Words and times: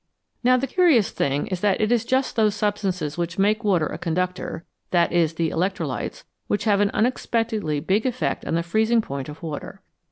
Now 0.43 0.57
the 0.57 0.65
curious 0.65 1.11
thing 1.11 1.45
is 1.49 1.59
that 1.61 1.79
it 1.79 1.91
is 1.91 2.05
just 2.05 2.35
those 2.35 2.55
substances 2.55 3.19
which 3.19 3.37
make 3.37 3.63
water 3.63 3.85
a 3.85 3.99
conductor 3.99 4.65
that 4.89 5.11
is, 5.11 5.35
the 5.35 5.51
electrolytes 5.51 6.23
which 6.47 6.63
have 6.63 6.81
an 6.81 6.89
unexpectedly 6.89 7.79
big 7.79 8.07
effect 8.07 8.43
on 8.45 8.55
the 8.55 8.63
freezing 8.63 9.03
point 9.03 9.29
of 9.29 9.43
water. 9.43 9.83